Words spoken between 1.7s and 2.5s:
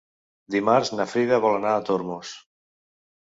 a Tormos.